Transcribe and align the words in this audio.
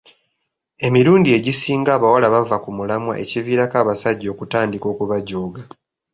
Emirundi 0.87 1.29
egisinga 1.37 1.89
abawala 1.97 2.27
bava 2.35 2.57
ku 2.63 2.69
mulamwa 2.77 3.13
ekiviirako 3.23 3.75
abasajja 3.81 4.27
okutandika 4.33 4.85
okubajooga. 4.93 5.61